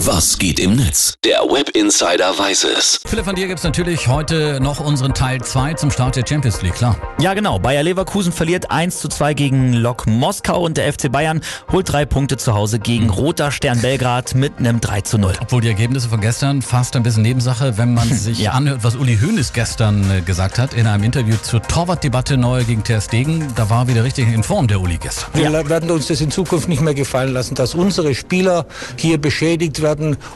Was 0.00 0.36
geht 0.38 0.60
im 0.60 0.76
Netz? 0.76 1.14
Der 1.24 1.38
Web 1.50 1.70
Insider 1.70 2.38
weiß 2.38 2.64
es. 2.76 3.00
Philipp, 3.06 3.24
von 3.24 3.34
dir 3.34 3.46
gibt 3.46 3.60
es 3.60 3.64
natürlich 3.64 4.08
heute 4.08 4.60
noch 4.60 4.78
unseren 4.78 5.14
Teil 5.14 5.40
2 5.42 5.72
zum 5.74 5.90
Start 5.90 6.16
der 6.16 6.24
Champions 6.28 6.60
League, 6.60 6.74
klar. 6.74 6.96
Ja, 7.18 7.32
genau. 7.32 7.58
Bayer 7.58 7.82
Leverkusen 7.82 8.30
verliert 8.30 8.70
1 8.70 9.00
zu 9.00 9.08
2 9.08 9.32
gegen 9.32 9.72
Lok 9.72 10.06
Moskau 10.06 10.60
und 10.62 10.76
der 10.76 10.92
FC 10.92 11.10
Bayern 11.10 11.40
holt 11.72 11.90
drei 11.90 12.04
Punkte 12.04 12.36
zu 12.36 12.52
Hause 12.54 12.78
gegen 12.78 13.08
Roter 13.08 13.50
Stern 13.50 13.80
Belgrad 13.80 14.34
mit 14.34 14.58
einem 14.58 14.80
3 14.82 15.00
zu 15.00 15.16
0. 15.18 15.32
Obwohl 15.40 15.62
die 15.62 15.68
Ergebnisse 15.68 16.10
von 16.10 16.20
gestern 16.20 16.60
fast 16.60 16.94
ein 16.94 17.02
bisschen 17.02 17.22
Nebensache, 17.22 17.78
wenn 17.78 17.94
man 17.94 18.06
sich 18.12 18.38
Ja. 18.38 18.52
anhört, 18.52 18.80
was 18.84 18.96
Uli 18.96 19.16
Hoeneß 19.18 19.54
gestern 19.54 20.08
äh, 20.10 20.20
gesagt 20.20 20.58
hat 20.58 20.74
in 20.74 20.86
einem 20.86 21.04
Interview 21.04 21.36
zur 21.42 21.62
Torwartdebatte 21.62 22.36
neu 22.36 22.64
gegen 22.64 22.84
Ter 22.84 23.00
Stegen. 23.00 23.50
Da 23.56 23.70
war 23.70 23.88
wieder 23.88 24.04
richtig 24.04 24.28
in 24.32 24.42
Form 24.42 24.68
der 24.68 24.78
Uli 24.80 24.98
gestern. 24.98 25.30
Wir 25.32 25.50
werden 25.70 25.90
uns 25.90 26.06
das 26.08 26.20
in 26.20 26.30
Zukunft 26.30 26.68
nicht 26.68 26.82
mehr 26.82 26.94
gefallen 26.94 27.32
lassen, 27.32 27.54
dass 27.54 27.74
unsere 27.74 28.14
Spieler 28.14 28.66
hier 28.96 29.18
beschädigt 29.18 29.80
werden 29.80 29.85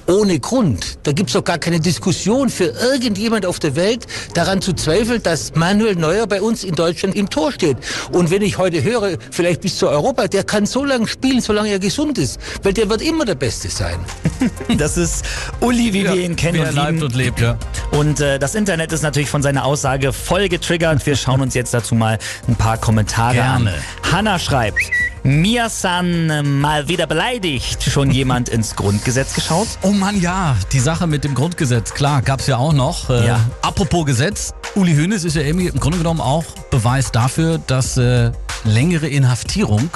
ohne 0.07 0.39
Grund. 0.39 0.98
Da 1.03 1.12
gibt 1.12 1.30
es 1.30 1.34
doch 1.34 1.45
gar 1.45 1.59
keine 1.59 1.80
Diskussion 1.80 2.48
für 2.51 2.66
irgendjemand 2.66 3.47
auf 3.47 3.59
der 3.59 3.77
Welt 3.77 4.07
daran 4.34 4.61
zu 4.61 4.73
zweifeln, 4.73 5.23
dass 5.23 5.55
Manuel 5.55 5.97
Neuer 5.97 6.27
bei 6.27 6.41
uns 6.41 6.65
in 6.65 6.74
Deutschland 6.74 7.15
im 7.16 7.29
Tor 7.30 7.52
steht. 7.52 7.77
Und 8.12 8.30
wenn 8.30 8.43
ich 8.43 8.59
heute 8.59 8.83
höre, 8.83 9.16
vielleicht 9.30 9.60
bis 9.62 9.79
zu 9.79 9.88
Europa, 9.88 10.29
der 10.29 10.45
kann 10.45 10.66
so 10.66 10.84
lange 10.84 11.07
spielen, 11.09 11.41
solange 11.41 11.71
er 11.71 11.79
gesund 11.79 12.19
ist, 12.19 12.38
weil 12.62 12.73
der 12.73 12.88
wird 12.88 13.02
immer 13.02 13.24
der 13.24 13.34
Beste 13.34 13.69
sein. 13.69 13.98
Das 14.79 14.97
ist 14.97 15.24
Uli, 15.60 15.93
wie 15.93 16.05
wir 16.05 16.15
ihn 16.15 16.37
kennen 16.37 16.55
Wie 16.55 16.60
er 16.60 16.69
und 16.69 16.93
lieben. 16.93 17.02
und 17.02 17.15
lebt, 17.15 17.41
ja. 17.41 17.59
Und 17.91 18.21
äh, 18.21 18.38
das 18.38 18.55
Internet 18.55 18.93
ist 18.93 19.02
natürlich 19.02 19.29
von 19.29 19.43
seiner 19.43 19.65
Aussage 19.65 20.12
voll 20.12 20.48
getriggert. 20.48 21.05
Wir 21.05 21.16
schauen 21.16 21.41
uns 21.41 21.55
jetzt 21.55 21.74
dazu 21.74 21.95
mal 21.95 22.19
ein 22.48 22.55
paar 22.55 22.79
Kommentare 22.79 23.35
Gerne. 23.35 23.71
an. 23.73 24.12
Hanna 24.12 24.38
schreibt, 24.38 24.79
Miasan 25.23 26.30
äh, 26.30 26.42
mal 26.42 26.88
wieder 26.88 27.06
beleidigt. 27.06 27.83
Schon 27.83 28.10
jemand 28.10 28.48
ins 28.51 28.74
Grundgesetz 28.77 29.34
geschaut? 29.34 29.69
Oh 29.83 29.93
Mann, 29.93 30.20
ja, 30.20 30.56
die 30.73 30.80
Sache 30.80 31.06
mit 31.06 31.24
dem 31.24 31.34
Grundgesetz, 31.34 31.93
klar, 31.95 32.23
gab's 32.23 32.46
ja 32.46 32.56
auch 32.56 32.73
noch. 32.73 33.10
Äh, 33.10 33.26
Ja. 33.26 33.41
Apropos 33.63 34.07
Gesetz, 34.07 34.52
Uli 34.74 34.95
Hoeneß 34.96 35.24
ist 35.24 35.37
ja 35.37 35.43
irgendwie 35.43 35.68
im 35.68 35.79
Grunde 35.80 35.98
genommen 35.98 36.21
auch 36.21 36.45
Beweis 36.71 37.13
dafür, 37.13 37.59
dass 37.66 37.96
äh, 37.96 38.30
längere 38.65 39.09
Inhaftierung 39.09 39.91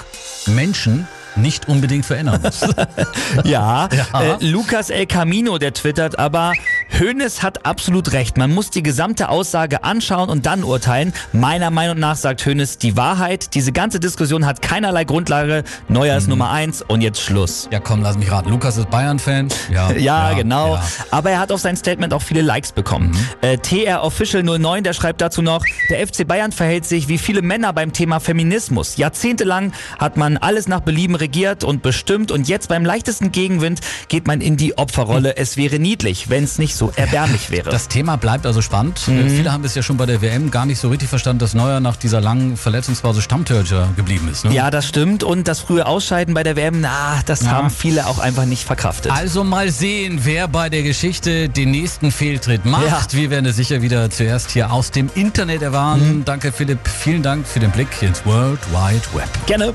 Menschen 0.46 1.06
nicht 1.36 1.68
unbedingt 1.68 2.06
verändern 2.06 2.40
muss. 2.42 2.60
Ja, 3.44 3.88
Ja. 3.92 4.22
Äh, 4.22 4.36
Lukas 4.44 4.90
El 4.90 5.06
Camino, 5.06 5.58
der 5.58 5.72
twittert, 5.74 6.18
aber 6.18 6.52
Hoeneß 6.98 7.42
hat 7.42 7.66
absolut 7.66 8.12
recht. 8.12 8.36
Man 8.36 8.52
muss 8.54 8.70
die 8.70 8.82
gesamte 8.82 9.28
Aussage 9.28 9.82
anschauen 9.82 10.28
und 10.28 10.46
dann 10.46 10.62
urteilen. 10.62 11.12
Meiner 11.32 11.70
Meinung 11.70 11.98
nach 11.98 12.14
sagt 12.16 12.46
Hoeneß 12.46 12.78
die 12.78 12.96
Wahrheit. 12.96 13.54
Diese 13.54 13.72
ganze 13.72 13.98
Diskussion 13.98 14.46
hat 14.46 14.62
keinerlei 14.62 15.04
Grundlage. 15.04 15.64
Neuer 15.88 16.16
ist 16.16 16.28
Nummer 16.28 16.50
eins 16.50 16.82
und 16.86 17.00
jetzt 17.00 17.20
Schluss. 17.20 17.68
ja, 17.72 17.80
komm, 17.80 18.02
lass 18.02 18.16
mich 18.16 18.30
raten. 18.30 18.48
Lukas 18.50 18.76
ist 18.76 18.90
Bayern-Fan. 18.90 19.48
Ja, 19.72 19.90
Ja, 20.04 20.32
genau. 20.34 20.74
ja. 20.74 20.82
Aber 21.10 21.30
er 21.30 21.40
hat 21.40 21.50
auf 21.50 21.60
sein 21.60 21.76
Statement 21.76 22.12
auch 22.14 22.22
viele 22.22 22.42
Likes 22.42 22.70
bekommen. 22.72 23.16
Äh, 23.40 23.58
TR 23.58 24.04
Official 24.04 24.42
09, 24.44 24.84
der 24.84 24.92
schreibt 24.92 25.20
dazu 25.20 25.42
noch, 25.42 25.64
der 25.90 26.06
FC 26.06 26.26
Bayern 26.26 26.52
verhält 26.52 26.84
sich 26.84 27.08
wie 27.08 27.18
viele 27.18 27.42
Männer 27.42 27.72
beim 27.72 27.92
Thema 27.92 28.20
Feminismus. 28.20 28.96
Jahrzehntelang 28.98 29.72
hat 29.98 30.16
man 30.16 30.36
alles 30.36 30.68
nach 30.68 30.80
Belieben 30.80 31.16
regiert 31.16 31.64
und 31.64 31.82
bestimmt 31.82 32.30
und 32.30 32.48
jetzt 32.48 32.68
beim 32.68 32.84
leichtesten 32.84 33.32
Gegenwind 33.32 33.80
geht 34.08 34.26
man 34.28 34.40
in 34.40 34.56
die 34.56 34.78
Opferrolle. 34.78 35.36
Es 35.36 35.56
wäre 35.56 35.78
niedlich, 35.80 36.30
wenn 36.30 36.44
es 36.44 36.58
nicht 36.58 36.76
so 36.76 36.83
erbärmlich 36.96 37.50
wäre. 37.50 37.70
Das 37.70 37.88
Thema 37.88 38.16
bleibt 38.16 38.46
also 38.46 38.62
spannend. 38.62 39.06
Mhm. 39.08 39.28
Viele 39.30 39.52
haben 39.52 39.64
es 39.64 39.74
ja 39.74 39.82
schon 39.82 39.96
bei 39.96 40.06
der 40.06 40.20
WM 40.22 40.50
gar 40.50 40.66
nicht 40.66 40.78
so 40.78 40.88
richtig 40.88 41.08
verstanden, 41.08 41.38
dass 41.40 41.54
Neuer 41.54 41.80
nach 41.80 41.96
dieser 41.96 42.20
langen 42.20 42.56
Verletzungspause 42.56 43.22
Stammtorhüter 43.22 43.88
geblieben 43.96 44.28
ist. 44.30 44.44
Ne? 44.44 44.52
ja, 44.54 44.70
das 44.70 44.86
stimmt. 44.88 45.22
Und 45.24 45.48
das 45.48 45.60
frühe 45.60 45.86
Ausscheiden 45.86 46.34
bei 46.34 46.42
der 46.42 46.56
WM, 46.56 46.80
na, 46.80 47.20
das 47.26 47.42
Ja. 47.42 47.50
haben 47.50 47.70
viele 47.70 48.06
auch 48.06 48.18
einfach 48.18 48.44
nicht 48.44 48.64
verkraftet. 48.64 49.12
Also 49.12 49.44
mal 49.44 49.70
sehen, 49.70 50.20
wer 50.24 50.48
bei 50.48 50.68
der 50.68 50.82
Geschichte 50.82 51.48
den 51.48 51.70
nächsten 51.70 52.10
Fehltritt 52.10 52.64
macht. 52.64 53.12
Ja. 53.12 53.18
Wir 53.18 53.30
werden 53.30 53.46
es 53.46 53.56
sicher 53.56 53.82
wieder 53.82 54.10
zuerst 54.10 54.50
hier 54.50 54.72
aus 54.72 54.90
dem 54.90 55.10
Internet 55.14 55.62
erfahren. 55.62 56.22
Danke 56.24 56.52
Philipp, 56.52 56.80
vielen 56.88 57.22
Dank 57.22 57.46
für 57.46 57.60
den 57.60 57.70
Blick 57.70 58.02
ins 58.02 58.24
World 58.26 58.60
Wide 58.72 59.02
Web. 59.14 59.28
Gerne. 59.46 59.72